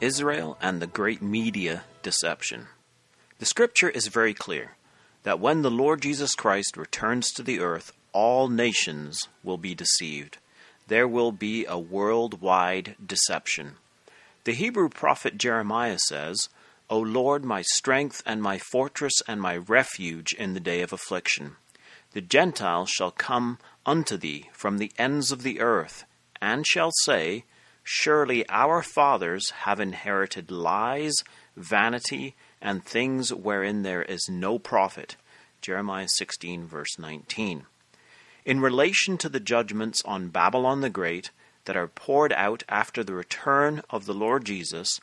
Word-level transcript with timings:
Israel 0.00 0.58
and 0.60 0.80
the 0.80 0.86
great 0.86 1.22
media 1.22 1.84
deception. 2.02 2.68
The 3.38 3.46
scripture 3.46 3.88
is 3.88 4.08
very 4.08 4.34
clear 4.34 4.76
that 5.22 5.40
when 5.40 5.62
the 5.62 5.70
Lord 5.70 6.02
Jesus 6.02 6.34
Christ 6.34 6.76
returns 6.76 7.32
to 7.32 7.42
the 7.42 7.60
earth, 7.60 7.92
all 8.12 8.48
nations 8.48 9.28
will 9.42 9.58
be 9.58 9.74
deceived. 9.74 10.38
There 10.88 11.08
will 11.08 11.32
be 11.32 11.66
a 11.66 11.78
worldwide 11.78 12.94
deception. 13.04 13.76
The 14.44 14.52
Hebrew 14.52 14.88
prophet 14.88 15.36
Jeremiah 15.36 15.98
says, 15.98 16.48
O 16.88 16.98
Lord, 16.98 17.44
my 17.44 17.62
strength 17.62 18.22
and 18.24 18.40
my 18.40 18.58
fortress 18.58 19.14
and 19.26 19.40
my 19.40 19.56
refuge 19.56 20.32
in 20.32 20.54
the 20.54 20.60
day 20.60 20.82
of 20.82 20.92
affliction. 20.92 21.56
The 22.12 22.20
Gentiles 22.20 22.88
shall 22.90 23.10
come 23.10 23.58
unto 23.84 24.16
thee 24.16 24.48
from 24.52 24.78
the 24.78 24.92
ends 24.96 25.32
of 25.32 25.42
the 25.42 25.60
earth, 25.60 26.04
and 26.40 26.66
shall 26.66 26.92
say, 27.02 27.44
Surely 27.88 28.44
our 28.48 28.82
fathers 28.82 29.50
have 29.62 29.78
inherited 29.78 30.50
lies, 30.50 31.14
vanity, 31.56 32.34
and 32.60 32.84
things 32.84 33.32
wherein 33.32 33.82
there 33.82 34.02
is 34.02 34.28
no 34.28 34.58
profit. 34.58 35.14
Jeremiah 35.62 36.08
16, 36.08 36.66
verse 36.66 36.98
19. 36.98 37.64
In 38.44 38.58
relation 38.58 39.16
to 39.18 39.28
the 39.28 39.38
judgments 39.38 40.02
on 40.04 40.30
Babylon 40.30 40.80
the 40.80 40.90
Great 40.90 41.30
that 41.66 41.76
are 41.76 41.86
poured 41.86 42.32
out 42.32 42.64
after 42.68 43.04
the 43.04 43.14
return 43.14 43.82
of 43.88 44.06
the 44.06 44.14
Lord 44.14 44.44
Jesus, 44.44 45.00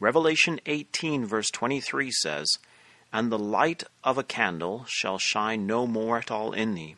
Revelation 0.00 0.58
18, 0.64 1.26
verse 1.26 1.50
23 1.50 2.10
says, 2.10 2.48
And 3.12 3.30
the 3.30 3.38
light 3.38 3.84
of 4.02 4.16
a 4.16 4.24
candle 4.24 4.86
shall 4.88 5.18
shine 5.18 5.66
no 5.66 5.86
more 5.86 6.16
at 6.16 6.30
all 6.30 6.52
in 6.54 6.72
thee, 6.72 6.96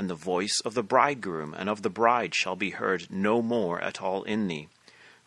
and 0.00 0.08
the 0.08 0.14
voice 0.14 0.62
of 0.64 0.72
the 0.72 0.82
bridegroom 0.82 1.52
and 1.52 1.68
of 1.68 1.82
the 1.82 1.90
bride 1.90 2.34
shall 2.34 2.56
be 2.56 2.70
heard 2.70 3.06
no 3.10 3.42
more 3.42 3.78
at 3.82 4.00
all 4.00 4.22
in 4.22 4.48
thee. 4.48 4.66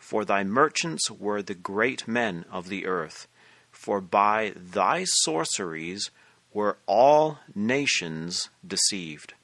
For 0.00 0.24
thy 0.24 0.42
merchants 0.42 1.08
were 1.08 1.42
the 1.42 1.54
great 1.54 2.08
men 2.08 2.44
of 2.50 2.68
the 2.68 2.84
earth, 2.84 3.28
for 3.70 4.00
by 4.00 4.52
thy 4.56 5.04
sorceries 5.04 6.10
were 6.52 6.76
all 6.86 7.38
nations 7.54 8.50
deceived. 8.66 9.34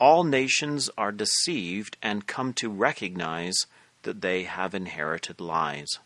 All 0.00 0.24
nations 0.24 0.88
are 0.96 1.12
deceived 1.12 1.98
and 2.02 2.26
come 2.26 2.54
to 2.54 2.70
recognize 2.70 3.66
that 4.04 4.22
they 4.22 4.44
have 4.44 4.74
inherited 4.74 5.38
lies. 5.38 5.98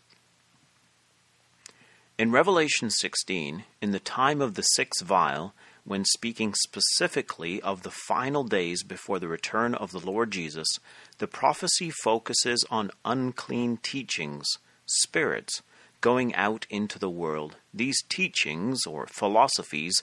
In 2.17 2.33
Revelation 2.33 2.89
16, 2.89 3.63
in 3.81 3.91
the 3.91 3.99
time 4.01 4.41
of 4.41 4.55
the 4.55 4.63
sixth 4.63 5.05
vial, 5.05 5.53
when 5.83 6.05
speaking 6.05 6.53
specifically 6.53 7.61
of 7.61 7.83
the 7.83 7.91
final 7.91 8.43
days 8.43 8.83
before 8.83 9.19
the 9.19 9.27
return 9.27 9.73
of 9.75 9.91
the 9.91 9.99
Lord 9.99 10.31
Jesus, 10.31 10.67
the 11.17 11.27
prophecy 11.27 11.89
focuses 12.03 12.65
on 12.69 12.91
unclean 13.03 13.77
teachings, 13.77 14.47
spirits, 14.85 15.61
going 16.01 16.33
out 16.35 16.65
into 16.69 16.99
the 16.99 17.09
world. 17.09 17.55
These 17.73 18.01
teachings, 18.09 18.85
or 18.85 19.07
philosophies, 19.07 20.01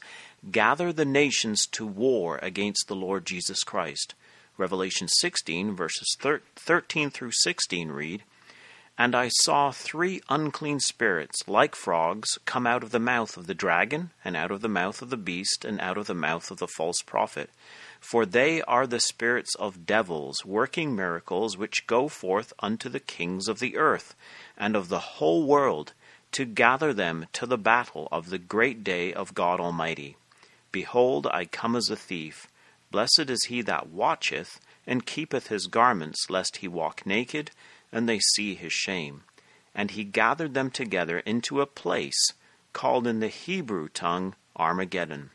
gather 0.50 0.92
the 0.92 1.04
nations 1.04 1.66
to 1.72 1.86
war 1.86 2.38
against 2.42 2.86
the 2.86 2.96
Lord 2.96 3.26
Jesus 3.26 3.62
Christ. 3.64 4.14
Revelation 4.56 5.08
16, 5.08 5.74
verses 5.76 6.16
13 6.20 7.10
through 7.10 7.32
16 7.32 7.90
read, 7.90 8.22
and 9.00 9.14
I 9.14 9.28
saw 9.28 9.70
three 9.70 10.20
unclean 10.28 10.80
spirits, 10.80 11.46
like 11.46 11.76
frogs, 11.76 12.36
come 12.44 12.66
out 12.66 12.82
of 12.82 12.90
the 12.90 12.98
mouth 12.98 13.36
of 13.36 13.46
the 13.46 13.54
dragon, 13.54 14.10
and 14.24 14.36
out 14.36 14.50
of 14.50 14.60
the 14.60 14.68
mouth 14.68 15.00
of 15.00 15.10
the 15.10 15.16
beast, 15.16 15.64
and 15.64 15.80
out 15.80 15.96
of 15.96 16.08
the 16.08 16.14
mouth 16.14 16.50
of 16.50 16.58
the 16.58 16.66
false 16.66 17.00
prophet. 17.00 17.48
For 18.00 18.26
they 18.26 18.60
are 18.62 18.88
the 18.88 18.98
spirits 18.98 19.54
of 19.54 19.86
devils, 19.86 20.44
working 20.44 20.96
miracles, 20.96 21.56
which 21.56 21.86
go 21.86 22.08
forth 22.08 22.52
unto 22.58 22.88
the 22.88 22.98
kings 22.98 23.46
of 23.46 23.60
the 23.60 23.76
earth, 23.76 24.16
and 24.56 24.74
of 24.74 24.88
the 24.88 24.98
whole 24.98 25.46
world, 25.46 25.92
to 26.32 26.44
gather 26.44 26.92
them 26.92 27.26
to 27.34 27.46
the 27.46 27.56
battle 27.56 28.08
of 28.10 28.30
the 28.30 28.38
great 28.38 28.82
day 28.82 29.14
of 29.14 29.32
God 29.32 29.60
Almighty. 29.60 30.16
Behold, 30.72 31.28
I 31.28 31.44
come 31.44 31.76
as 31.76 31.88
a 31.88 31.96
thief. 31.96 32.48
Blessed 32.90 33.30
is 33.30 33.44
he 33.44 33.62
that 33.62 33.90
watcheth, 33.90 34.58
and 34.88 35.06
keepeth 35.06 35.46
his 35.46 35.68
garments, 35.68 36.28
lest 36.28 36.58
he 36.58 36.68
walk 36.68 37.06
naked, 37.06 37.52
and 37.92 38.08
they 38.08 38.18
see 38.18 38.54
his 38.54 38.72
shame. 38.72 39.22
And 39.74 39.90
he 39.90 40.04
gathered 40.04 40.54
them 40.54 40.70
together 40.70 41.20
into 41.20 41.60
a 41.60 41.66
place 41.66 42.32
called 42.72 43.06
in 43.06 43.20
the 43.20 43.28
Hebrew 43.28 43.88
tongue 43.88 44.34
Armageddon. 44.56 45.30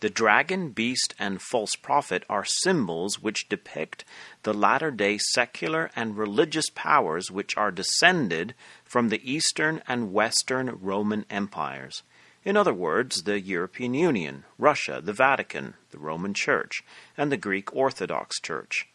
The 0.00 0.10
dragon, 0.10 0.70
beast, 0.70 1.14
and 1.18 1.40
false 1.40 1.74
prophet 1.74 2.24
are 2.28 2.44
symbols 2.44 3.22
which 3.22 3.48
depict 3.48 4.04
the 4.42 4.52
latter 4.52 4.90
day 4.90 5.16
secular 5.18 5.90
and 5.96 6.18
religious 6.18 6.68
powers 6.74 7.30
which 7.30 7.56
are 7.56 7.70
descended 7.70 8.54
from 8.84 9.08
the 9.08 9.30
Eastern 9.30 9.82
and 9.88 10.12
Western 10.12 10.78
Roman 10.82 11.24
empires. 11.30 12.02
In 12.44 12.58
other 12.58 12.74
words, 12.74 13.22
the 13.22 13.40
European 13.40 13.94
Union, 13.94 14.44
Russia, 14.58 15.00
the 15.02 15.14
Vatican, 15.14 15.74
the 15.90 15.98
Roman 15.98 16.34
Church, 16.34 16.84
and 17.16 17.32
the 17.32 17.38
Greek 17.38 17.74
Orthodox 17.74 18.38
Church. 18.38 18.86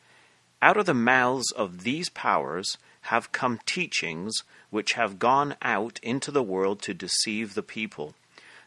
Out 0.63 0.77
of 0.77 0.85
the 0.85 0.93
mouths 0.93 1.51
of 1.53 1.81
these 1.81 2.09
powers 2.09 2.77
have 3.05 3.31
come 3.31 3.59
teachings 3.65 4.43
which 4.69 4.93
have 4.93 5.17
gone 5.17 5.55
out 5.63 5.99
into 6.03 6.29
the 6.29 6.43
world 6.43 6.83
to 6.83 6.93
deceive 6.93 7.55
the 7.55 7.63
people. 7.63 8.13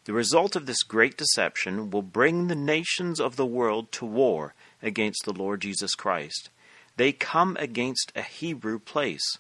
The 0.04 0.12
result 0.12 0.56
of 0.56 0.66
this 0.66 0.82
great 0.82 1.16
deception 1.16 1.90
will 1.90 2.02
bring 2.02 2.48
the 2.48 2.56
nations 2.56 3.20
of 3.20 3.36
the 3.36 3.46
world 3.46 3.92
to 3.92 4.04
war 4.04 4.54
against 4.82 5.24
the 5.24 5.32
Lord 5.32 5.60
Jesus 5.60 5.94
Christ. 5.94 6.50
They 6.96 7.12
come 7.12 7.56
against 7.60 8.10
a 8.16 8.22
Hebrew 8.22 8.80
place. 8.80 9.38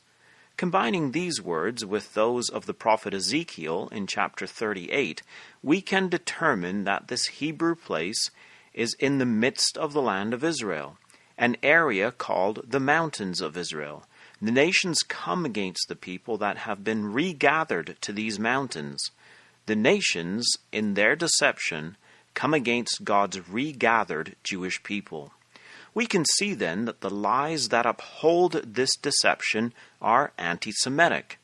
Combining 0.56 1.10
these 1.10 1.42
words 1.42 1.84
with 1.84 2.14
those 2.14 2.48
of 2.48 2.66
the 2.66 2.72
prophet 2.72 3.12
Ezekiel 3.12 3.88
in 3.90 4.06
chapter 4.06 4.46
38, 4.46 5.22
we 5.60 5.80
can 5.80 6.08
determine 6.08 6.84
that 6.84 7.08
this 7.08 7.26
Hebrew 7.26 7.74
place 7.74 8.30
is 8.72 8.94
in 9.00 9.18
the 9.18 9.26
midst 9.26 9.76
of 9.76 9.92
the 9.92 10.02
land 10.02 10.32
of 10.32 10.44
Israel 10.44 10.98
an 11.36 11.56
area 11.62 12.10
called 12.10 12.64
the 12.66 12.80
Mountains 12.80 13.40
of 13.40 13.56
Israel. 13.56 14.06
The 14.40 14.52
nations 14.52 15.00
come 15.02 15.44
against 15.44 15.88
the 15.88 15.96
people 15.96 16.36
that 16.38 16.58
have 16.58 16.84
been 16.84 17.12
regathered 17.12 17.96
to 18.02 18.12
these 18.12 18.38
mountains. 18.38 19.10
The 19.66 19.76
nations, 19.76 20.46
in 20.72 20.94
their 20.94 21.16
deception, 21.16 21.96
come 22.34 22.52
against 22.52 23.04
God's 23.04 23.48
regathered 23.48 24.36
Jewish 24.42 24.82
people. 24.82 25.32
We 25.94 26.06
can 26.06 26.24
see 26.24 26.54
then 26.54 26.84
that 26.86 27.00
the 27.00 27.10
lies 27.10 27.68
that 27.68 27.86
uphold 27.86 28.52
this 28.52 28.96
deception 28.96 29.72
are 30.02 30.32
anti 30.36 30.72
Semitic. 30.72 31.38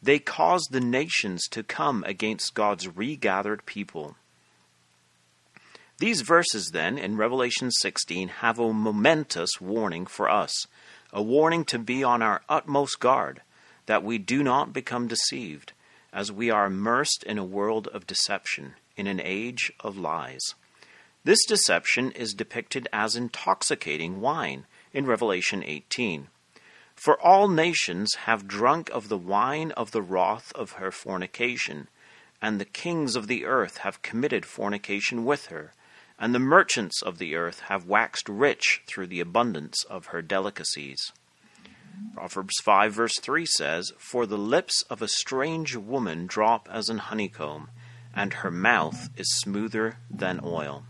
They 0.00 0.20
cause 0.20 0.62
the 0.70 0.80
nations 0.80 1.48
to 1.50 1.64
come 1.64 2.04
against 2.06 2.54
God's 2.54 2.86
regathered 2.86 3.66
people. 3.66 4.16
These 6.00 6.20
verses, 6.20 6.70
then, 6.72 6.96
in 6.96 7.16
Revelation 7.16 7.72
16, 7.72 8.28
have 8.28 8.60
a 8.60 8.72
momentous 8.72 9.60
warning 9.60 10.06
for 10.06 10.30
us, 10.30 10.68
a 11.12 11.20
warning 11.20 11.64
to 11.64 11.78
be 11.80 12.04
on 12.04 12.22
our 12.22 12.40
utmost 12.48 13.00
guard, 13.00 13.42
that 13.86 14.04
we 14.04 14.16
do 14.16 14.44
not 14.44 14.72
become 14.72 15.08
deceived, 15.08 15.72
as 16.12 16.30
we 16.30 16.50
are 16.50 16.66
immersed 16.66 17.24
in 17.24 17.36
a 17.36 17.44
world 17.44 17.88
of 17.88 18.06
deception, 18.06 18.74
in 18.96 19.08
an 19.08 19.20
age 19.20 19.72
of 19.80 19.98
lies. 19.98 20.54
This 21.24 21.44
deception 21.44 22.12
is 22.12 22.32
depicted 22.32 22.86
as 22.92 23.16
intoxicating 23.16 24.20
wine 24.20 24.66
in 24.92 25.04
Revelation 25.04 25.64
18. 25.66 26.28
For 26.94 27.20
all 27.20 27.48
nations 27.48 28.14
have 28.26 28.46
drunk 28.46 28.88
of 28.90 29.08
the 29.08 29.18
wine 29.18 29.72
of 29.72 29.90
the 29.90 30.02
wrath 30.02 30.52
of 30.54 30.72
her 30.72 30.92
fornication, 30.92 31.88
and 32.40 32.60
the 32.60 32.64
kings 32.64 33.16
of 33.16 33.26
the 33.26 33.44
earth 33.44 33.78
have 33.78 34.02
committed 34.02 34.46
fornication 34.46 35.24
with 35.24 35.46
her 35.46 35.72
and 36.18 36.34
the 36.34 36.38
merchants 36.38 37.02
of 37.02 37.18
the 37.18 37.34
earth 37.34 37.60
have 37.68 37.86
waxed 37.86 38.28
rich 38.28 38.82
through 38.86 39.06
the 39.06 39.20
abundance 39.20 39.84
of 39.84 40.06
her 40.06 40.22
delicacies. 40.22 41.12
Proverbs 42.14 42.54
5 42.62 42.92
verse 42.92 43.18
3 43.20 43.46
says, 43.46 43.92
For 43.98 44.26
the 44.26 44.38
lips 44.38 44.82
of 44.90 45.02
a 45.02 45.08
strange 45.08 45.76
woman 45.76 46.26
drop 46.26 46.68
as 46.70 46.88
an 46.88 46.98
honeycomb, 46.98 47.70
and 48.14 48.34
her 48.34 48.50
mouth 48.50 49.10
is 49.16 49.38
smoother 49.38 49.98
than 50.10 50.40
oil. 50.42 50.84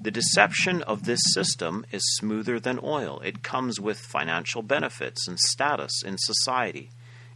The 0.00 0.10
deception 0.12 0.82
of 0.82 1.04
this 1.04 1.20
system 1.32 1.84
is 1.90 2.14
smoother 2.16 2.60
than 2.60 2.78
oil. 2.80 3.20
It 3.24 3.42
comes 3.42 3.80
with 3.80 3.98
financial 3.98 4.62
benefits 4.62 5.26
and 5.26 5.38
status 5.38 6.02
in 6.04 6.16
society. 6.18 6.90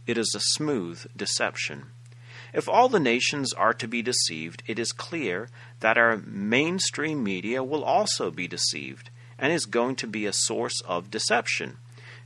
It 0.07 0.17
is 0.17 0.33
a 0.33 0.39
smooth 0.39 1.05
deception. 1.15 1.87
If 2.53 2.67
all 2.67 2.89
the 2.89 2.99
nations 2.99 3.53
are 3.53 3.73
to 3.73 3.87
be 3.87 4.01
deceived, 4.01 4.63
it 4.67 4.77
is 4.77 4.91
clear 4.91 5.49
that 5.79 5.97
our 5.97 6.17
mainstream 6.17 7.23
media 7.23 7.63
will 7.63 7.83
also 7.83 8.29
be 8.29 8.47
deceived 8.47 9.09
and 9.39 9.53
is 9.53 9.65
going 9.65 9.95
to 9.97 10.07
be 10.07 10.25
a 10.25 10.33
source 10.33 10.81
of 10.81 11.09
deception. 11.09 11.77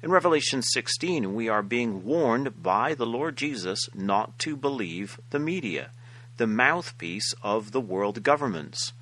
In 0.01 0.11
Revelation 0.11 0.61
16, 0.61 1.33
we 1.33 1.47
are 1.47 1.63
being 1.63 2.03
warned 2.03 2.61
by 2.61 2.93
the 2.93 3.05
Lord 3.05 3.37
Jesus 3.37 3.87
not 3.93 4.37
to 4.39 4.55
believe 4.55 5.19
the 5.29 5.39
media, 5.39 5.91
the 6.37 6.47
mouthpiece 6.47 7.33
of 7.41 7.71
the 7.71 7.79
world 7.79 8.21
governments, 8.21 8.93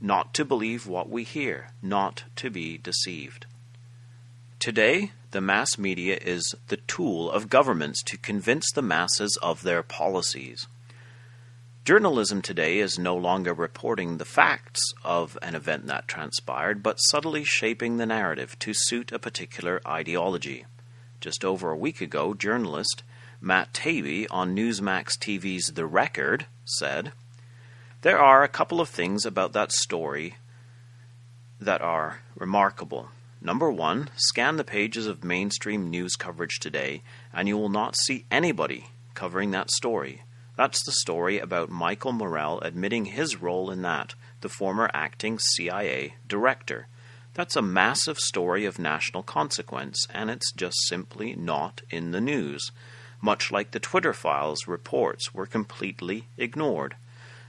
not 0.00 0.32
to 0.34 0.44
believe 0.44 0.86
what 0.86 1.08
we 1.08 1.24
hear, 1.24 1.70
not 1.82 2.24
to 2.36 2.50
be 2.50 2.78
deceived. 2.78 3.46
Today, 4.58 5.12
the 5.30 5.40
mass 5.40 5.76
media 5.76 6.18
is 6.20 6.54
the 6.68 6.78
tool 6.78 7.30
of 7.30 7.50
governments 7.50 8.02
to 8.04 8.16
convince 8.16 8.70
the 8.72 8.82
masses 8.82 9.38
of 9.42 9.62
their 9.62 9.82
policies. 9.82 10.66
Journalism 11.84 12.42
today 12.42 12.78
is 12.78 12.98
no 12.98 13.16
longer 13.16 13.54
reporting 13.54 14.18
the 14.18 14.24
facts 14.24 14.82
of 15.04 15.38
an 15.40 15.54
event 15.54 15.86
that 15.86 16.08
transpired, 16.08 16.82
but 16.82 16.96
subtly 16.96 17.44
shaping 17.44 17.96
the 17.96 18.06
narrative 18.06 18.58
to 18.58 18.74
suit 18.74 19.12
a 19.12 19.18
particular 19.18 19.80
ideology. 19.86 20.66
Just 21.20 21.44
over 21.44 21.70
a 21.70 21.76
week 21.76 22.00
ago, 22.00 22.34
journalist 22.34 23.02
Matt 23.40 23.72
Taibbi 23.72 24.26
on 24.30 24.54
Newsmax 24.54 25.16
TV's 25.16 25.72
The 25.72 25.86
Record 25.86 26.46
said, 26.64 27.12
There 28.02 28.18
are 28.18 28.42
a 28.42 28.48
couple 28.48 28.80
of 28.80 28.88
things 28.88 29.24
about 29.24 29.52
that 29.52 29.72
story 29.72 30.36
that 31.60 31.80
are 31.80 32.20
remarkable. 32.36 33.08
Number 33.40 33.70
one, 33.70 34.10
scan 34.16 34.56
the 34.56 34.64
pages 34.64 35.06
of 35.06 35.24
mainstream 35.24 35.90
news 35.90 36.16
coverage 36.16 36.58
today, 36.58 37.02
and 37.32 37.48
you 37.48 37.56
will 37.56 37.68
not 37.68 37.96
see 37.96 38.26
anybody 38.30 38.86
covering 39.14 39.50
that 39.52 39.70
story. 39.70 40.22
That's 40.56 40.84
the 40.84 40.92
story 40.92 41.38
about 41.38 41.70
Michael 41.70 42.12
Morell 42.12 42.60
admitting 42.60 43.06
his 43.06 43.40
role 43.40 43.70
in 43.70 43.82
that, 43.82 44.14
the 44.40 44.48
former 44.48 44.90
acting 44.92 45.38
CIA 45.38 46.14
director. 46.26 46.88
That's 47.34 47.54
a 47.54 47.62
massive 47.62 48.18
story 48.18 48.64
of 48.64 48.78
national 48.78 49.22
consequence, 49.22 50.06
and 50.12 50.30
it's 50.30 50.52
just 50.52 50.76
simply 50.88 51.36
not 51.36 51.82
in 51.90 52.10
the 52.10 52.20
news 52.20 52.72
much 53.20 53.50
like 53.50 53.70
the 53.70 53.80
Twitter 53.80 54.12
files 54.12 54.68
reports 54.68 55.34
were 55.34 55.46
completely 55.46 56.28
ignored. 56.36 56.96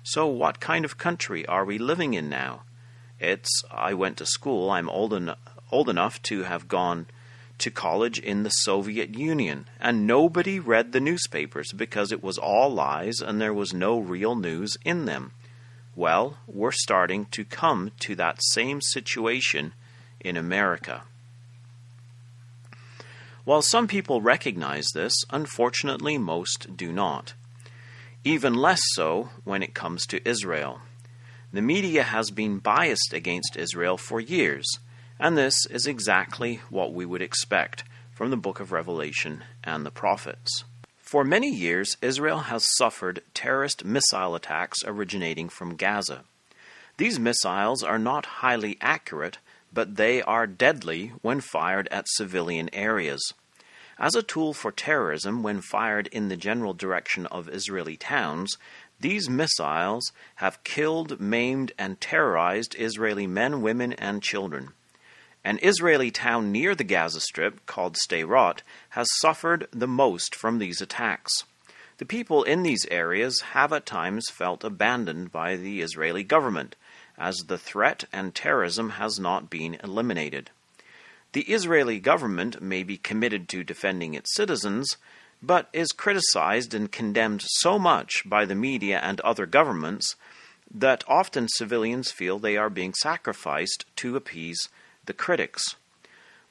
So, 0.04 0.28
what 0.28 0.60
kind 0.60 0.86
of 0.86 0.98
country 0.98 1.46
are 1.46 1.66
we 1.66 1.78
living 1.78 2.14
in 2.14 2.30
now? 2.30 2.64
It's, 3.20 3.64
I 3.70 3.94
went 3.94 4.18
to 4.18 4.26
school, 4.26 4.72
I'm 4.72 4.90
old, 4.90 5.14
en- 5.14 5.36
old 5.72 5.90
enough 5.90 6.22
to 6.24 6.44
have 6.44 6.68
gone 6.68 7.08
to 7.60 7.70
college 7.70 8.20
in 8.20 8.44
the 8.44 8.50
Soviet 8.50 9.16
Union, 9.16 9.68
and 9.80 10.08
nobody 10.08 10.60
read 10.60 10.92
the 10.92 11.00
newspapers 11.00 11.72
because 11.74 12.12
it 12.12 12.24
was 12.24 12.38
all 12.38 12.70
lies 12.70 13.20
and 13.20 13.40
there 13.40 13.54
was 13.54 13.74
no 13.74 14.00
real 14.00 14.36
news 14.36 14.78
in 14.86 15.06
them. 15.06 15.32
Well, 15.96 16.38
we're 16.48 16.72
starting 16.72 17.26
to 17.32 17.44
come 17.44 17.92
to 18.00 18.16
that 18.16 18.42
same 18.42 18.82
situation 18.82 19.74
in 20.22 20.38
America. 20.38 21.04
While 23.44 23.62
some 23.62 23.88
people 23.88 24.22
recognize 24.22 24.88
this, 24.94 25.14
unfortunately 25.30 26.18
most 26.18 26.78
do 26.78 26.92
not. 26.92 27.34
Even 28.24 28.54
less 28.54 28.82
so 28.94 29.30
when 29.44 29.64
it 29.64 29.74
comes 29.74 30.06
to 30.08 30.28
Israel. 30.28 30.82
The 31.52 31.62
media 31.62 32.04
has 32.04 32.30
been 32.30 32.60
biased 32.60 33.12
against 33.12 33.58
Israel 33.58 33.98
for 33.98 34.20
years, 34.20 34.68
and 35.20 35.38
this 35.38 35.66
is 35.66 35.86
exactly 35.86 36.62
what 36.70 36.94
we 36.94 37.06
would 37.06 37.22
expect 37.22 37.84
from 38.14 38.30
the 38.30 38.38
book 38.38 38.60
of 38.60 38.72
Revelation 38.72 39.44
and 39.64 39.86
the 39.86 39.92
prophets. 39.92 40.64
For 40.98 41.24
many 41.24 41.50
years, 41.50 41.98
Israel 42.02 42.40
has 42.40 42.76
suffered 42.78 43.24
terrorist 43.34 43.84
missile 43.84 44.36
attacks 44.36 44.80
originating 44.86 45.50
from 45.50 45.76
Gaza. 45.76 46.24
These 46.98 47.20
missiles 47.20 47.84
are 47.84 47.98
not 47.98 48.26
highly 48.26 48.78
accurate, 48.82 49.40
but 49.74 49.96
they 49.96 50.22
are 50.22 50.48
deadly 50.48 51.14
when 51.22 51.42
fired 51.42 51.88
at 51.90 52.08
civilian 52.10 52.70
areas. 52.74 53.34
As 53.98 54.16
a 54.16 54.24
tool 54.24 54.54
for 54.54 54.72
terrorism 54.72 55.44
when 55.44 55.62
fired 55.62 56.08
in 56.08 56.30
the 56.30 56.38
general 56.38 56.74
direction 56.74 57.26
of 57.26 57.50
Israeli 57.50 57.98
towns, 57.98 58.58
these 59.00 59.30
missiles 59.30 60.12
have 60.36 60.64
killed, 60.64 61.20
maimed, 61.20 61.72
and 61.78 62.00
terrorized 62.00 62.76
Israeli 62.78 63.28
men, 63.28 63.62
women, 63.62 63.94
and 63.94 64.22
children. 64.22 64.74
An 65.44 65.60
Israeli 65.62 66.12
town 66.12 66.52
near 66.52 66.76
the 66.76 66.84
Gaza 66.84 67.22
Strip, 67.22 67.66
called 67.66 67.96
Sderot, 67.96 68.62
has 68.90 69.08
suffered 69.22 69.68
the 69.72 69.88
most 69.88 70.36
from 70.36 70.60
these 70.60 70.82
attacks. 70.82 71.46
The 71.98 72.06
people 72.06 72.44
in 72.44 72.64
these 72.64 72.86
areas 72.92 73.42
have 73.52 73.72
at 73.74 73.86
times 73.86 74.30
felt 74.30 74.64
abandoned 74.64 75.32
by 75.32 75.56
the 75.56 75.82
Israeli 75.82 76.24
government, 76.24 76.76
as 77.18 77.38
the 77.48 77.58
threat 77.58 78.06
and 78.12 78.36
terrorism 78.36 78.92
has 78.92 79.20
not 79.20 79.50
been 79.50 79.78
eliminated. 79.84 80.50
The 81.34 81.42
Israeli 81.42 82.00
government 82.00 82.62
may 82.62 82.84
be 82.84 82.98
committed 82.98 83.48
to 83.50 83.64
defending 83.64 84.14
its 84.16 84.34
citizens, 84.34 84.98
but 85.42 85.70
is 85.72 85.92
criticized 85.92 86.74
and 86.74 86.92
condemned 86.92 87.44
so 87.46 87.78
much 87.78 88.24
by 88.26 88.46
the 88.46 88.56
media 88.56 89.00
and 89.00 89.22
other 89.22 89.46
governments 89.46 90.16
that 90.74 91.04
often 91.08 91.48
civilians 91.48 92.12
feel 92.12 92.40
they 92.40 92.58
are 92.58 92.70
being 92.70 92.94
sacrificed 92.94 93.86
to 93.98 94.16
appease 94.16 94.70
the 95.10 95.14
critics. 95.16 95.76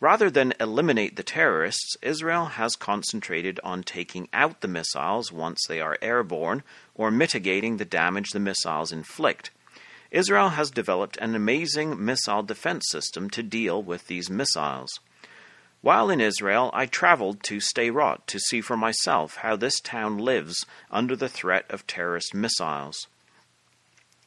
Rather 0.00 0.28
than 0.28 0.52
eliminate 0.58 1.14
the 1.14 1.22
terrorists, 1.22 1.96
Israel 2.02 2.46
has 2.46 2.75
concentrated 2.75 3.60
on 3.62 3.84
taking 3.84 4.28
out 4.32 4.62
the 4.62 4.66
missiles 4.66 5.31
once 5.31 5.60
they 5.69 5.81
are 5.81 5.96
airborne 6.02 6.64
or 6.96 7.12
mitigating 7.12 7.76
the 7.76 7.84
damage 7.84 8.31
the 8.31 8.40
missiles 8.40 8.90
inflict. 8.90 9.52
Israel 10.10 10.49
has 10.49 10.72
developed 10.72 11.16
an 11.19 11.37
amazing 11.37 12.05
missile 12.05 12.43
defense 12.43 12.87
system 12.88 13.31
to 13.31 13.44
deal 13.44 13.81
with 13.81 14.08
these 14.08 14.28
missiles. 14.28 14.90
While 15.81 16.11
in 16.11 16.20
Israel, 16.20 16.72
I 16.75 16.87
traveled 16.87 17.44
to 17.44 17.61
Sderot 17.61 18.26
to 18.26 18.40
see 18.40 18.61
for 18.61 18.76
myself 18.76 19.37
how 19.37 19.54
this 19.54 19.78
town 19.78 20.19
lives 20.19 20.66
under 20.90 21.14
the 21.14 21.28
threat 21.28 21.64
of 21.70 21.87
terrorist 21.87 22.34
missiles. 22.34 23.06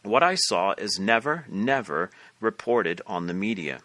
What 0.04 0.24
I 0.24 0.36
saw 0.36 0.74
is 0.77 0.98
never, 0.98 1.44
never 1.50 2.12
reported 2.39 3.01
on 3.06 3.27
the 3.27 3.34
media. 3.34 3.81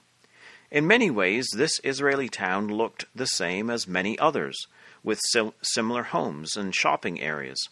In 0.71 0.87
many 0.87 1.11
ways, 1.11 1.49
this 1.55 1.81
Israeli 1.85 2.29
town 2.29 2.69
looked 2.69 3.05
the 3.15 3.27
same 3.27 3.71
as 3.71 3.87
many 3.87 4.19
others, 4.19 4.67
with 5.05 5.21
similar 5.63 6.03
homes 6.03 6.57
and 6.57 6.75
shopping 6.75 7.21
areas. 7.21 7.69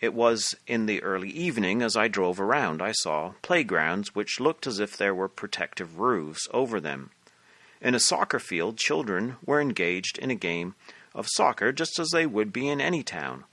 It 0.00 0.12
was 0.12 0.56
in 0.66 0.86
the 0.86 1.00
early 1.04 1.30
evening 1.30 1.80
as 1.80 1.96
I 1.96 2.08
drove 2.08 2.40
around 2.40 2.82
I 2.82 2.90
saw 2.90 3.34
playgrounds 3.40 4.16
which 4.16 4.40
looked 4.40 4.66
as 4.66 4.80
if 4.80 4.96
there 4.96 5.14
were 5.14 5.28
protective 5.28 6.00
roofs 6.00 6.48
over 6.52 6.80
them. 6.80 7.10
In 7.80 7.94
a 7.94 8.00
soccer 8.00 8.40
field, 8.40 8.76
children 8.76 9.36
were 9.46 9.60
engaged 9.60 10.18
in 10.18 10.32
a 10.32 10.34
game 10.34 10.74
of 11.14 11.28
soccer 11.28 11.70
just 11.70 12.00
as 12.00 12.10
they 12.10 12.26
would 12.26 12.52
be 12.52 12.68
in 12.68 12.80
any 12.80 13.04
town. 13.04 13.44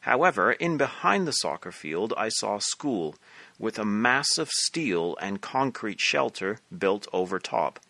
However, 0.00 0.52
in 0.52 0.76
behind 0.76 1.26
the 1.26 1.32
soccer 1.32 1.72
field, 1.72 2.14
I 2.16 2.28
saw 2.28 2.58
a 2.58 2.60
school 2.60 3.16
with 3.58 3.76
a 3.76 3.84
massive 3.84 4.50
steel 4.50 5.16
and 5.20 5.40
concrete 5.40 6.00
shelter 6.00 6.60
built 6.76 7.08
over 7.12 7.40
top, 7.40 7.80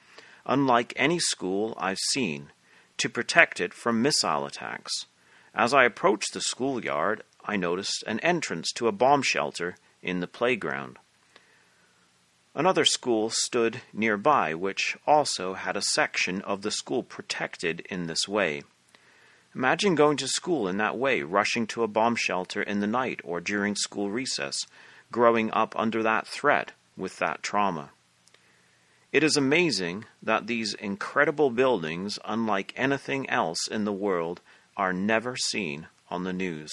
unlike 0.46 0.92
any 0.96 1.18
school 1.18 1.74
I've 1.76 1.98
seen, 1.98 2.50
to 2.98 3.08
protect 3.08 3.60
it 3.60 3.74
from 3.74 4.00
missile 4.00 4.46
attacks. 4.46 5.06
As 5.54 5.74
I 5.74 5.84
approached 5.84 6.32
the 6.32 6.40
schoolyard, 6.40 7.22
I 7.44 7.56
noticed 7.56 8.04
an 8.06 8.20
entrance 8.20 8.72
to 8.72 8.88
a 8.88 8.92
bomb 8.92 9.22
shelter 9.22 9.76
in 10.02 10.20
the 10.20 10.26
playground. 10.26 10.98
Another 12.54 12.86
school 12.86 13.28
stood 13.28 13.82
nearby, 13.92 14.54
which 14.54 14.96
also 15.06 15.54
had 15.54 15.76
a 15.76 15.82
section 15.82 16.40
of 16.42 16.62
the 16.62 16.70
school 16.70 17.02
protected 17.02 17.80
in 17.90 18.06
this 18.06 18.26
way. 18.26 18.62
Imagine 19.54 19.94
going 19.94 20.16
to 20.18 20.28
school 20.28 20.66
in 20.68 20.78
that 20.78 20.96
way, 20.96 21.22
rushing 21.22 21.66
to 21.68 21.82
a 21.82 21.88
bomb 21.88 22.16
shelter 22.16 22.62
in 22.62 22.80
the 22.80 22.86
night 22.86 23.20
or 23.24 23.40
during 23.40 23.74
school 23.74 24.10
recess, 24.10 24.66
growing 25.12 25.50
up 25.52 25.74
under 25.76 26.02
that 26.02 26.26
threat 26.26 26.72
with 26.96 27.18
that 27.18 27.42
trauma. 27.42 27.90
It 29.12 29.22
is 29.22 29.36
amazing 29.36 30.04
that 30.22 30.46
these 30.46 30.75
incredible 30.75 31.50
buildings, 31.50 32.18
unlike 32.25 32.72
anything 32.76 33.28
else 33.30 33.68
in 33.68 33.84
the 33.84 33.92
world, 33.92 34.40
are 34.76 34.92
never 34.92 35.36
seen 35.36 35.86
on 36.10 36.25
the 36.25 36.32
news. 36.32 36.72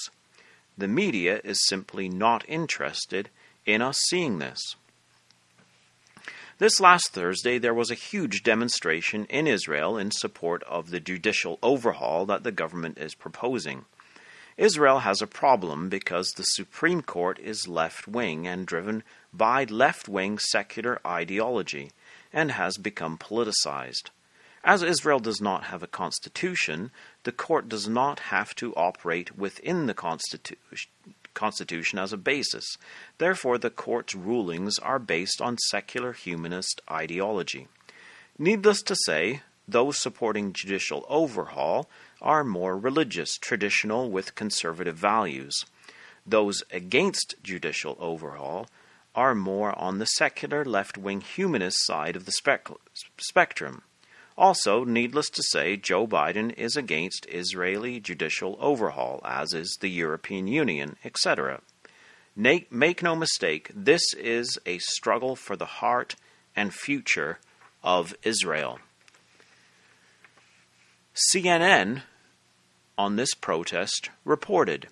The 0.78 0.88
media 0.88 1.40
is 1.44 1.66
simply 1.68 2.10
not 2.10 2.44
interested 2.48 3.30
in 3.66 3.82
us 3.82 4.00
seeing 4.10 4.40
this. 4.40 4.76
This 6.58 6.80
last 6.80 7.14
Thursday, 7.14 7.58
there 7.58 7.74
was 7.74 7.92
a 7.92 7.96
huge 7.96 8.44
demonstration 8.44 9.26
in 9.26 9.48
Israel 9.48 9.98
in 9.98 10.12
support 10.12 10.64
of 10.64 10.90
the 10.90 11.00
judicial 11.00 11.60
overhaul 11.62 12.26
that 12.26 12.44
the 12.44 12.52
government 12.52 12.98
is 12.98 13.16
proposing. 13.16 13.86
Israel 14.58 15.00
has 15.00 15.22
a 15.22 15.28
problem 15.28 15.90
because 15.90 16.30
the 16.30 16.44
Supreme 16.44 17.02
Court 17.02 17.40
is 17.40 17.68
left 17.68 18.08
wing 18.08 18.48
and 18.48 18.68
driven 18.68 19.04
by 19.34 19.64
left 19.66 20.08
wing 20.08 20.38
secular 20.38 21.00
ideology 21.06 21.92
and 22.34 22.52
has 22.52 22.78
become 22.78 23.18
politicized. 23.18 24.10
As 24.64 24.82
Israel 24.82 25.20
does 25.20 25.42
not 25.42 25.66
have 25.66 25.84
a 25.84 25.88
constitution, 25.88 26.92
the 27.24 27.32
court 27.32 27.68
does 27.68 27.88
not 27.88 28.20
have 28.20 28.56
to 28.56 28.74
operate 28.76 29.38
within 29.38 29.88
the 29.88 29.94
constitution, 29.94 30.90
constitution 31.34 32.00
as 32.00 32.14
a 32.14 32.18
basis. 32.18 32.78
Therefore, 33.18 33.58
the 33.58 33.70
court's 33.70 34.16
rulings 34.16 34.80
are 34.80 35.00
based 35.00 35.42
on 35.42 35.58
secular 35.70 36.14
humanist 36.14 36.82
ideology. 36.90 37.68
Needless 38.40 38.82
to 38.84 38.96
say, 39.06 39.42
those 39.68 40.02
supporting 40.02 40.54
judicial 40.54 41.06
overhaul 41.10 41.90
are 42.22 42.44
more 42.44 42.78
religious, 42.78 43.38
traditional, 43.38 44.10
with 44.10 44.36
conservative 44.36 44.96
values. 44.96 45.66
Those 46.26 46.64
against 46.72 47.36
judicial 47.44 47.98
overhaul 48.00 48.68
are 49.16 49.36
more 49.36 49.78
on 49.78 50.00
the 50.00 50.06
secular 50.06 50.66
left 50.66 50.98
wing 50.98 51.22
humanist 51.22 51.78
side 51.86 52.16
of 52.16 52.26
the 52.26 52.32
spec- 52.32 52.70
spectrum. 53.18 53.84
Also, 54.38 54.84
needless 54.84 55.30
to 55.30 55.44
say, 55.44 55.78
Joe 55.78 56.08
Biden 56.08 56.54
is 56.58 56.76
against 56.76 57.28
Israeli 57.30 58.00
judicial 58.00 58.58
overhaul, 58.60 59.22
as 59.24 59.54
is 59.54 59.78
the 59.80 59.92
European 59.92 60.48
Union, 60.48 60.96
etc. 61.04 61.62
Make 62.36 63.04
no 63.04 63.16
mistake, 63.16 63.70
this 63.76 64.02
is 64.16 64.58
a 64.66 64.80
struggle 64.80 65.36
for 65.36 65.56
the 65.56 65.66
heart 65.66 66.16
and 66.56 66.74
future 66.74 67.38
of 67.84 68.16
Israel. 68.24 68.80
CNN 71.14 72.02
on 72.98 73.18
this 73.18 73.36
protest 73.36 74.10
reported 74.26 74.88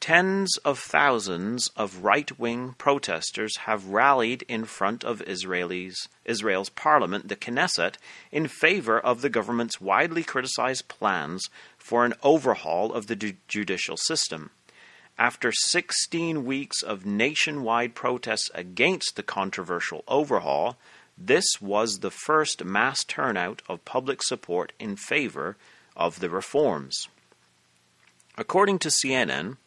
Tens 0.00 0.56
of 0.64 0.78
thousands 0.78 1.68
of 1.76 2.02
right 2.02 2.38
wing 2.38 2.74
protesters 2.78 3.54
have 3.58 3.88
rallied 3.88 4.42
in 4.48 4.64
front 4.64 5.04
of 5.04 5.20
Israelis, 5.26 6.08
Israel's 6.24 6.70
parliament, 6.70 7.28
the 7.28 7.36
Knesset, 7.36 7.96
in 8.32 8.48
favor 8.48 8.98
of 8.98 9.20
the 9.20 9.28
government's 9.28 9.78
widely 9.78 10.24
criticized 10.24 10.88
plans 10.88 11.50
for 11.76 12.06
an 12.06 12.14
overhaul 12.22 12.94
of 12.94 13.08
the 13.08 13.34
judicial 13.46 13.98
system. 13.98 14.50
After 15.18 15.52
16 15.52 16.46
weeks 16.46 16.82
of 16.82 17.04
nationwide 17.04 17.94
protests 17.94 18.50
against 18.54 19.16
the 19.16 19.22
controversial 19.22 20.02
overhaul, 20.08 20.78
this 21.18 21.44
was 21.60 21.98
the 21.98 22.10
first 22.10 22.64
mass 22.64 23.04
turnout 23.04 23.60
of 23.68 23.84
public 23.84 24.22
support 24.22 24.72
in 24.78 24.96
favor 24.96 25.58
of 25.94 26.20
the 26.20 26.30
reforms. 26.30 27.06
According 28.38 28.78
to 28.78 28.88
CNN, 28.88 29.58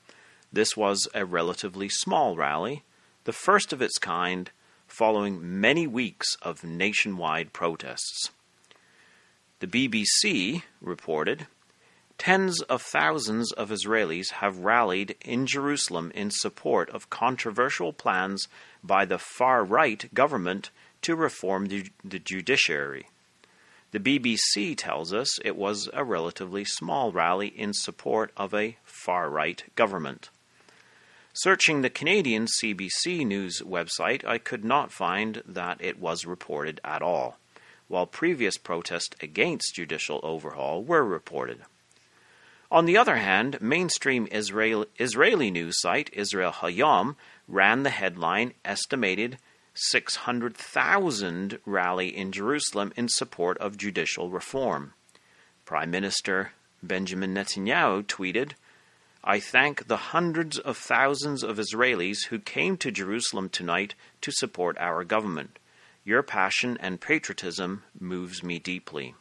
this 0.54 0.78
was 0.78 1.08
a 1.16 1.26
relatively 1.26 1.90
small 1.90 2.36
rally, 2.36 2.84
the 3.24 3.34
first 3.34 3.74
of 3.74 3.82
its 3.82 3.98
kind 3.98 4.52
following 4.88 5.60
many 5.60 5.88
weeks 5.88 6.38
of 6.44 6.64
nationwide 6.64 7.52
protests. 7.52 8.30
The 9.60 9.68
BBC 9.68 10.62
reported 10.80 11.48
tens 12.20 12.62
of 12.64 12.84
thousands 12.84 13.52
of 13.54 13.72
Israelis 13.72 14.30
have 14.34 14.60
rallied 14.60 15.16
in 15.22 15.48
Jerusalem 15.48 16.12
in 16.14 16.30
support 16.30 16.90
of 16.92 17.10
controversial 17.10 17.92
plans 17.92 18.48
by 18.84 19.06
the 19.06 19.18
far 19.18 19.64
right 19.64 20.14
government 20.14 20.70
to 21.02 21.16
reform 21.16 21.66
the, 21.66 21.90
the, 22.04 22.20
judiciary. 22.20 23.08
The 23.92 24.00
BBC 24.00 24.78
tells 24.78 25.14
us 25.14 25.40
it 25.44 25.56
was 25.56 25.90
a 25.94 26.04
relatively 26.04 26.64
small 26.64 27.12
rally 27.12 27.48
in 27.48 27.74
support 27.74 28.32
of 28.38 28.54
a 28.54 28.78
far 28.84 29.30
right 29.30 29.64
government. 29.76 30.30
Searching 31.36 31.82
the 31.82 31.90
Canadian 31.90 32.46
CBC 32.46 33.26
News 33.26 33.64
website, 33.66 34.24
I 34.24 34.38
could 34.38 34.64
not 34.64 34.92
find 34.92 35.42
that 35.48 35.82
it 35.82 36.00
was 36.00 36.26
reported 36.26 36.80
at 36.84 37.02
all, 37.02 37.40
while 37.88 38.06
previous 38.06 38.58
protests 38.58 39.16
against 39.20 39.74
judicial 39.74 40.20
overhaul 40.22 40.84
were 40.84 41.04
reported. 41.04 41.62
On 42.70 42.86
the 42.86 42.98
other 42.98 43.16
hand, 43.16 43.60
mainstream 43.60 44.28
Israel, 44.32 44.86
Israeli 45.00 45.50
news 45.50 45.82
site 45.82 46.12
Israel 46.14 46.52
Hayom 46.52 47.16
ran 47.48 47.82
the 47.82 47.90
headline 47.90 48.54
estimated 48.64 49.40
600,000 49.74 51.58
rally 51.66 52.16
in 52.16 52.32
Jerusalem 52.32 52.94
in 52.96 53.10
support 53.10 53.58
of 53.58 53.78
judicial 53.78 54.30
reform. 54.30 54.94
Prime 55.66 55.90
Minister 55.90 56.52
Benjamin 56.84 57.34
Netanyahu 57.34 58.04
tweeted, 58.04 58.52
I 59.26 59.40
thank 59.40 59.88
the 59.88 60.12
hundreds 60.12 60.60
of 60.60 60.78
thousands 60.78 61.44
of 61.44 61.58
Israelis 61.58 62.26
who 62.30 62.40
came 62.40 62.76
to 62.78 62.92
Jerusalem 62.92 63.48
tonight 63.48 63.96
to 64.20 64.32
support 64.34 64.78
our 64.78 65.06
government. 65.06 65.60
Your 66.04 66.24
passion 66.24 66.78
and 66.82 67.00
patriotism 67.00 67.84
moves 67.98 68.44
me 68.44 68.60
deeply. 68.60 69.16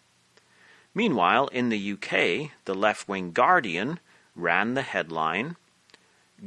Meanwhile, 0.92 1.46
in 1.48 1.68
the 1.68 1.92
UK, 1.92 2.50
the 2.64 2.74
left 2.74 3.08
wing 3.08 3.30
Guardian 3.30 4.00
ran 4.34 4.74
the 4.74 4.82
headline 4.82 5.56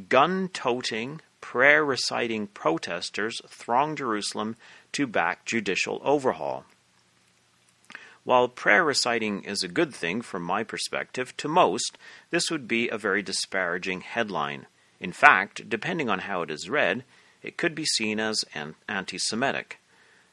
Gun 0.09 0.49
toting, 0.49 1.21
prayer 1.39 1.85
reciting 1.85 2.47
protesters 2.47 3.39
throng 3.47 3.95
Jerusalem 3.95 4.57
to 4.91 5.07
back 5.07 5.45
judicial 5.45 6.01
overhaul. 6.03 6.65
While 8.25 8.47
prayer 8.47 8.83
reciting 8.83 9.43
is 9.43 9.61
a 9.61 9.67
good 9.67 9.93
thing 9.93 10.23
from 10.23 10.41
my 10.41 10.63
perspective, 10.63 11.37
to 11.37 11.47
most, 11.47 11.95
this 12.31 12.49
would 12.49 12.67
be 12.67 12.89
a 12.89 12.97
very 12.97 13.21
disparaging 13.21 14.01
headline. 14.01 14.65
In 14.99 15.11
fact, 15.11 15.69
depending 15.69 16.09
on 16.09 16.19
how 16.19 16.41
it 16.41 16.49
is 16.49 16.67
read, 16.67 17.03
it 17.43 17.55
could 17.55 17.75
be 17.75 17.85
seen 17.85 18.19
as 18.19 18.43
anti 18.87 19.19
Semitic. 19.19 19.79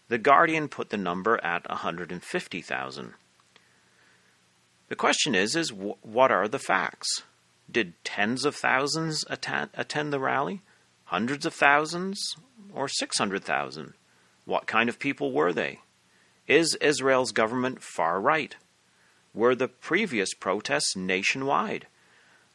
The 0.09 0.17
Guardian 0.17 0.69
put 0.69 0.89
the 0.89 0.97
number 0.97 1.39
at 1.45 1.69
150,000. 1.69 3.15
The 4.89 4.97
question 4.97 5.35
is, 5.35 5.55
is 5.55 5.71
what 5.71 6.33
are 6.33 6.49
the 6.49 6.59
facts? 6.59 7.25
Did 7.71 7.93
tens 8.05 8.47
of 8.47 8.57
thousands 8.57 9.23
attend 9.29 10.13
the 10.15 10.19
rally? 10.19 10.63
Hundreds 11.05 11.45
of 11.45 11.53
thousands? 11.53 12.19
Or 12.73 12.89
600,000? 12.89 13.93
What 14.47 14.67
kind 14.67 14.89
of 14.89 14.99
people 14.99 15.33
were 15.33 15.53
they? 15.53 15.81
Is 16.53 16.75
Israel's 16.83 17.33
government 17.33 17.83
far 17.83 18.21
right? 18.21 18.55
Were 19.33 19.55
the 19.55 19.69
previous 19.69 20.35
protests 20.35 20.95
nationwide? 20.95 21.87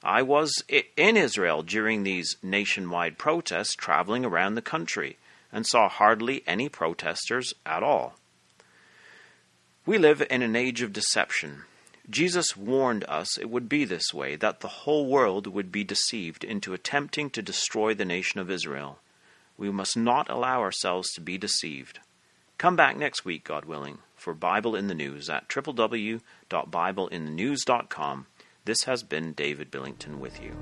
I 0.03 0.21
was 0.21 0.63
in 0.69 1.17
Israel 1.17 1.63
during 1.63 2.03
these 2.03 2.37
nationwide 2.43 3.17
protests, 3.17 3.73
traveling 3.73 4.23
around 4.23 4.53
the 4.53 4.61
country, 4.61 5.17
and 5.51 5.65
saw 5.65 5.89
hardly 5.89 6.43
any 6.45 6.69
protesters 6.69 7.55
at 7.65 7.81
all. 7.81 8.13
We 9.87 9.97
live 9.97 10.21
in 10.29 10.43
an 10.43 10.55
age 10.55 10.83
of 10.83 10.93
deception. 10.93 11.63
Jesus 12.07 12.55
warned 12.55 13.03
us 13.05 13.39
it 13.39 13.49
would 13.49 13.67
be 13.67 13.83
this 13.83 14.13
way, 14.13 14.35
that 14.35 14.59
the 14.59 14.67
whole 14.85 15.07
world 15.07 15.47
would 15.47 15.71
be 15.71 15.83
deceived 15.83 16.43
into 16.43 16.75
attempting 16.75 17.31
to 17.31 17.41
destroy 17.41 17.95
the 17.95 18.05
nation 18.05 18.39
of 18.39 18.51
Israel. 18.51 18.99
We 19.57 19.71
must 19.71 19.97
not 19.97 20.29
allow 20.29 20.61
ourselves 20.61 21.11
to 21.13 21.21
be 21.21 21.39
deceived. 21.39 21.99
Come 22.57 22.75
back 22.75 22.97
next 22.97 23.23
week, 23.23 23.43
God 23.43 23.65
willing, 23.65 23.99
for 24.15 24.33
Bible 24.33 24.75
in 24.75 24.87
the 24.87 24.95
News 24.95 25.29
at 25.29 25.47
www.bibleinthenews.com. 25.47 28.25
This 28.65 28.83
has 28.85 29.03
been 29.03 29.33
David 29.33 29.69
Billington 29.69 30.19
with 30.19 30.41
you. 30.41 30.55